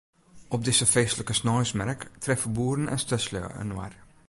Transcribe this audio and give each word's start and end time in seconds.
Op 0.49 0.63
dizze 0.63 0.85
feestlike 0.85 1.33
sneinsmerk 1.33 2.09
treffe 2.19 2.49
boeren 2.49 2.89
en 2.89 2.99
stedslju 2.99 3.47
inoar. 3.61 3.93